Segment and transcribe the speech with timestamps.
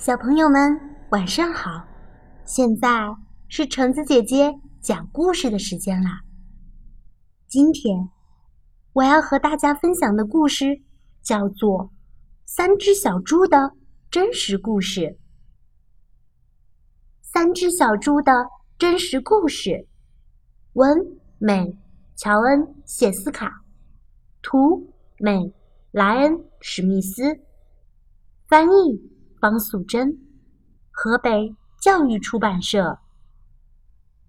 [0.00, 0.80] 小朋友们，
[1.10, 1.86] 晚上好！
[2.46, 2.88] 现在
[3.48, 6.22] 是橙子姐姐讲故事的时间啦。
[7.46, 8.08] 今天
[8.94, 10.80] 我要和大家分享的故事
[11.20, 11.84] 叫做
[12.46, 13.74] 《三只小猪的
[14.10, 15.00] 真实故事》。
[17.20, 18.32] 三只小猪的
[18.78, 19.86] 真实故事，
[20.72, 20.96] 文
[21.36, 21.76] 美
[22.16, 23.66] 乔恩谢斯卡，
[24.40, 25.52] 图美
[25.90, 27.38] 莱恩史密斯，
[28.48, 29.19] 翻译。
[29.40, 30.18] 方素珍，
[30.90, 32.98] 河北教育出版社。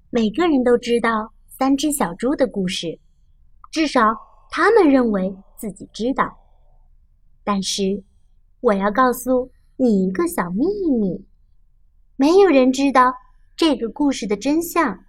[0.09, 2.97] 每个人都知道三只小猪的故事，
[3.71, 4.15] 至少
[4.49, 6.37] 他们认为自己知道。
[7.43, 8.03] 但是，
[8.61, 10.65] 我要告诉你一个小秘
[10.97, 11.25] 密：
[12.15, 13.13] 没有人知道
[13.57, 15.03] 这个故事的真相，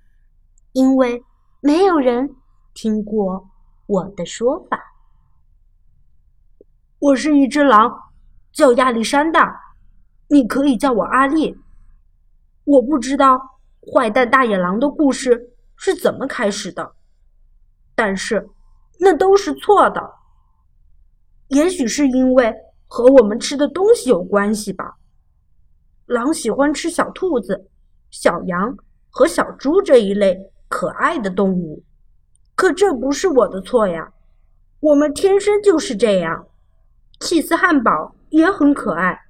[0.73, 1.23] 因为
[1.61, 2.35] 没有人
[2.75, 3.49] 听过
[3.87, 4.81] 我的说法。
[6.99, 7.93] 我是一只狼，
[8.53, 9.61] 叫亚历山大。
[10.33, 11.55] 你可以叫我阿丽。
[12.65, 13.39] 我不知道
[13.93, 16.93] 坏蛋大野狼的故事是怎么开始的，
[17.95, 18.49] 但是
[18.99, 20.01] 那都是错的。
[21.49, 22.51] 也许是因为
[22.87, 24.95] 和我们吃的东西有关系吧。
[26.07, 27.69] 狼喜欢吃小兔子、
[28.11, 28.75] 小羊
[29.11, 31.85] 和小猪这一类可爱的动物，
[32.55, 34.11] 可这不是我的错呀。
[34.81, 36.47] 我们天生就是这样。
[37.21, 39.21] 气死汉堡也很可爱。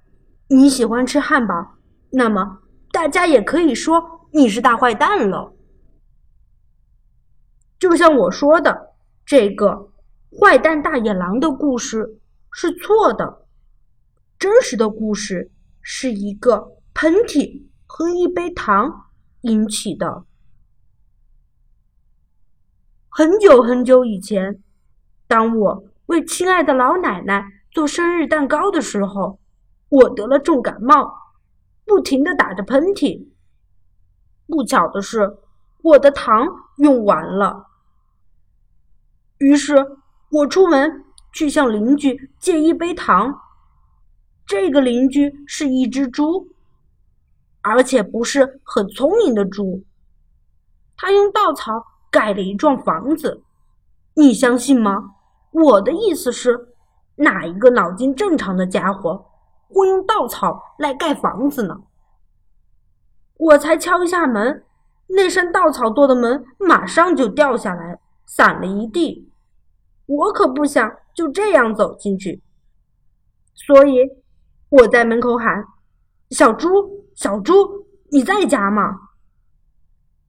[0.55, 1.79] 你喜欢吃汉堡，
[2.11, 2.59] 那么
[2.91, 5.55] 大家也可以说你是大坏蛋了。
[7.79, 8.93] 就像我说的，
[9.25, 9.91] 这个
[10.39, 13.47] 坏蛋大野狼的故事是错的，
[14.39, 19.07] 真实的故事是一个喷嚏和一杯糖
[19.41, 20.25] 引起的。
[23.09, 24.63] 很久很久以前，
[25.27, 29.39] 当我为亲爱的老奶奶做生日蛋糕的时候。
[29.93, 31.13] 我得了重感冒，
[31.85, 33.29] 不停的打着喷嚏。
[34.47, 35.37] 不巧的是，
[35.83, 36.49] 我的糖
[36.79, 37.67] 用完了。
[39.37, 39.77] 于是
[40.31, 43.39] 我出门去向邻居借一杯糖。
[44.47, 46.49] 这个邻居是一只猪，
[47.61, 49.85] 而且不是很聪明的猪。
[50.97, 53.43] 他用稻草盖了一幢房子，
[54.15, 55.17] 你相信吗？
[55.51, 56.75] 我的意思是，
[57.17, 59.32] 哪一个脑筋正常的家伙？
[59.73, 61.83] 会用稻草来盖房子呢。
[63.39, 64.65] 我才敲一下门，
[65.09, 69.33] 那扇稻草做的门马上就掉下来，散了一地。
[70.07, 72.43] 我可不想就这样走进去，
[73.55, 74.09] 所以
[74.69, 75.65] 我在门口喊
[76.31, 79.09] ：“小猪，小猪，你在家吗？”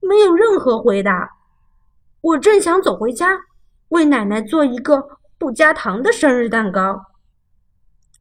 [0.02, 1.38] 没有任何回答。
[2.22, 3.42] 我正想走回家，
[3.90, 7.00] 为奶奶做一个不加糖的生日蛋糕。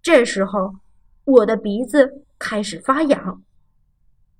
[0.02, 0.81] 这时候。
[1.24, 3.42] 我的鼻子开始发痒，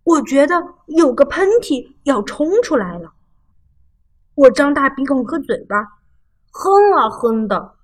[0.03, 3.13] 我觉得有个喷嚏要冲出来了。
[4.35, 5.77] 我张大鼻孔和嘴巴，
[6.51, 7.77] 哼啊哼的，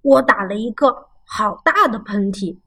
[0.00, 2.58] 我打了一个好大的喷嚏。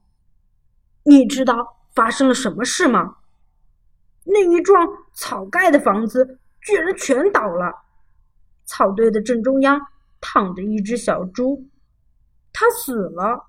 [1.03, 3.15] 你知道发生了什么事吗？
[4.25, 7.73] 那一幢草盖的房子居然全倒了，
[8.65, 9.81] 草堆的正中央
[10.19, 11.65] 躺着一只小猪，
[12.53, 13.47] 它死了。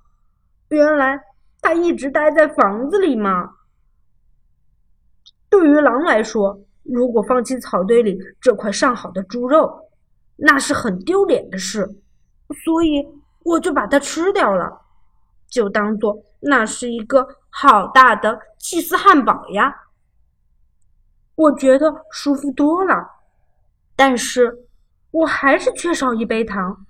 [0.69, 1.21] 原来。
[1.63, 3.55] 他一直待在房子里吗？
[5.49, 9.89] 对于狼来说，如果放弃草堆里这块上好的猪肉，
[10.37, 11.89] 那是很丢脸的事。
[12.65, 13.07] 所以
[13.45, 14.83] 我就把它吃掉了，
[15.49, 19.73] 就当做那是一个好大的祭司汉堡呀。
[21.37, 23.09] 我觉得舒服多了，
[23.95, 24.67] 但是
[25.13, 26.85] 我还是缺少一杯糖，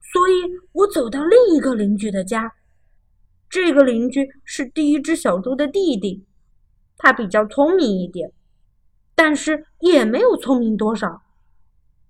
[0.00, 0.32] 所以
[0.72, 2.54] 我走到另一个邻居的家。
[3.50, 6.26] 这个邻居是第一只小猪的弟弟，
[6.96, 8.32] 他比较聪明一点，
[9.14, 11.22] 但是也没有聪明多少，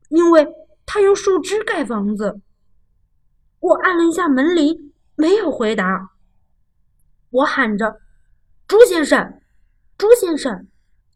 [0.09, 0.47] 因为
[0.85, 2.41] 他用树枝盖房子。
[3.61, 6.11] 我按了一下门铃，没有回答。
[7.31, 8.01] 我喊着
[8.67, 9.41] ：“猪先生，
[9.97, 10.67] 猪先生，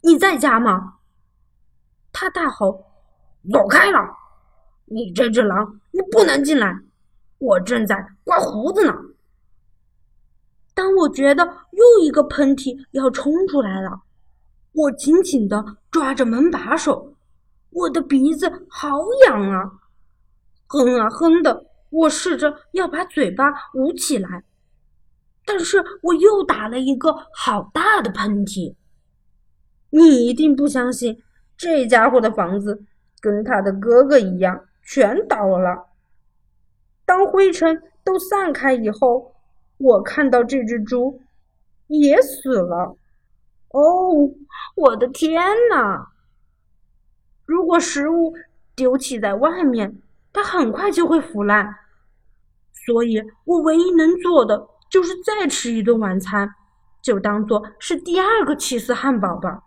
[0.02, 0.98] 你在家吗？”
[2.12, 2.86] 他大吼
[3.52, 3.98] ：“走开了！
[4.84, 6.78] 你这只狼，你不能进来！
[7.38, 8.94] 我正在刮胡子呢。”
[10.74, 14.02] 当我觉得又一个喷嚏要冲出来了，
[14.72, 17.14] 我紧紧地抓着门把手，
[17.70, 19.70] 我的鼻子好痒啊！
[20.66, 24.44] 哼啊哼的，我试着要把嘴巴捂起来，
[25.44, 28.74] 但是我又打了一个好大的喷嚏。
[29.90, 31.22] 你一定不相信，
[31.54, 32.82] 这家伙的房子
[33.20, 35.90] 跟他的哥哥一样全倒了。
[37.04, 39.30] 当灰尘都散开以后。
[39.82, 41.20] 我看到这只猪，
[41.88, 42.96] 也死了。
[43.70, 44.30] 哦，
[44.76, 46.12] 我的天哪！
[47.44, 48.34] 如果食物
[48.76, 50.00] 丢弃在外面，
[50.32, 51.74] 它很快就会腐烂。
[52.72, 56.54] 所以我唯一能做的就是再吃一顿晚餐，
[57.00, 59.64] 就当做是第二个起司汉堡吧。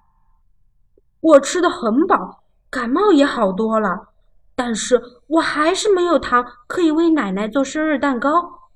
[1.19, 4.09] 我吃的很饱，感冒也好多了，
[4.55, 8.69] 但是我还是没有糖可以为奶奶做生日蛋糕，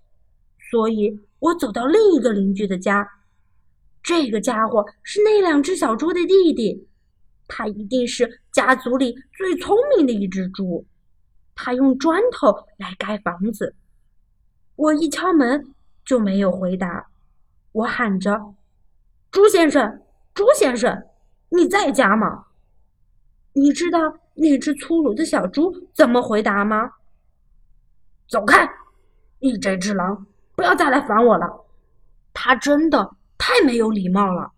[0.70, 3.08] 所以我走到另一个邻居的家。
[4.02, 6.88] 这个家伙是那两只小猪的弟弟，
[7.48, 10.86] 他一定是家族里最聪明的一只猪。
[11.56, 13.76] 他用砖头来盖房子。
[14.76, 15.74] 我一敲门
[16.06, 17.10] 就没有回答，
[17.74, 18.56] 我喊着
[19.30, 20.02] ：“猪先生，
[20.34, 21.04] 猪先生，
[21.50, 22.46] 你在家吗？”
[23.52, 24.00] 你知道
[24.36, 26.94] 那只粗鲁的小猪怎么回答吗？
[28.30, 28.70] 走开！
[29.40, 30.26] 你这只狼，
[30.60, 31.48] 不要再来烦我了。
[32.34, 34.52] 他真的太没有礼貌了。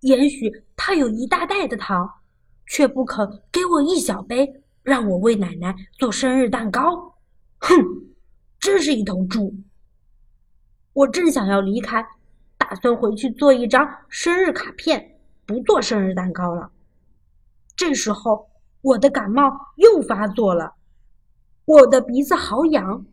[0.00, 2.10] 也许他有一大袋的糖，
[2.66, 7.16] 却不肯给我一小杯，让我为奶奶做生日蛋糕。
[7.58, 7.74] 哼！
[8.58, 9.54] 真是一头猪！
[10.94, 12.02] 我正想要离开，
[12.56, 16.70] 打算回去做一张生日卡片，不做生日蛋糕了。
[17.76, 18.48] 这时候，
[18.80, 20.72] 我的感冒又发作了，
[21.66, 23.04] 我的鼻子好痒，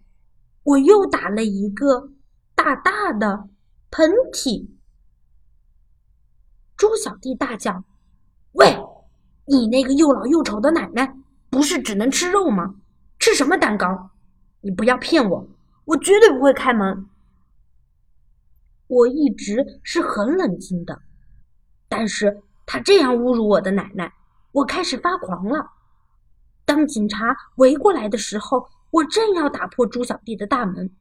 [0.63, 2.12] 我又打了一个
[2.56, 3.50] 大大的
[3.92, 4.69] 喷嚏。
[6.75, 7.83] 猪小弟大叫
[8.54, 8.77] ：“喂，
[9.45, 11.15] 你那个又老又丑的奶奶，
[11.50, 12.75] 不是只能吃肉吗？
[13.19, 14.10] 吃什么蛋糕？”
[14.65, 15.48] 你不要骗我，
[15.83, 17.10] 我绝对不会开门。
[18.88, 21.01] 我一直是很冷静的，
[21.89, 24.13] 但是他这样侮辱我的奶奶，
[24.54, 25.71] 我开始发狂了。
[26.63, 30.91] 当警察围过来的时候，我正要打破猪小弟的大门。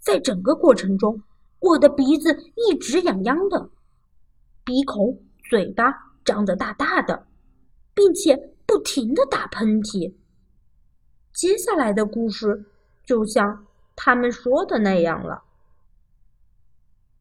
[0.00, 1.22] 在整个过程中，
[1.60, 3.70] 我的鼻子一直痒痒的，
[4.64, 5.94] 鼻孔、嘴巴
[6.24, 7.28] 张得大大的，
[7.94, 8.36] 并且
[8.66, 10.14] 不停的打喷嚏。
[11.32, 12.64] 接下来的故事
[13.04, 15.44] 就像他们说的那样了。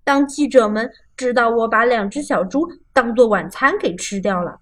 [0.03, 4.61] 当记者们知道我把两只小猪当做晚餐给吃掉了，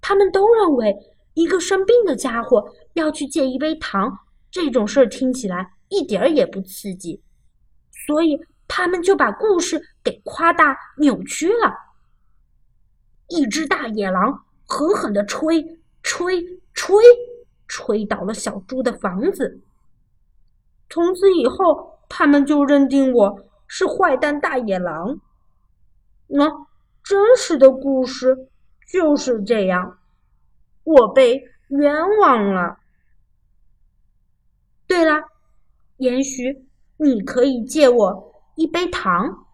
[0.00, 0.92] 他们都认为
[1.34, 4.18] 一个生病的家伙要去借一杯糖
[4.56, 7.22] 这种事儿听起来一点儿也不刺激，
[8.06, 11.74] 所以他们就把故事给夸大扭曲了。
[13.28, 15.62] 一只大野狼狠狠地吹，
[16.02, 16.42] 吹，
[16.72, 16.96] 吹。
[17.68, 19.60] 吹倒了小猪的房子。
[20.88, 25.20] 从此以后，他们就认定我是坏蛋大野狼。
[26.28, 26.48] 那
[27.02, 28.48] 真实的故事
[28.88, 29.98] 就是这样，
[30.84, 32.78] 我被冤枉了。
[34.86, 35.28] 对了，
[35.96, 36.66] 也许
[36.98, 39.46] 你可以借我一杯糖。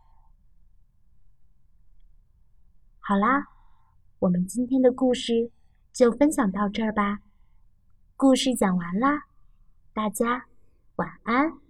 [3.00, 3.46] 好啦，
[4.20, 5.50] 我们今天的故事
[5.93, 7.20] 就分享到这儿吧。
[8.17, 9.25] 故事讲完啦，
[9.93, 10.46] 大家
[10.96, 11.61] 晚安。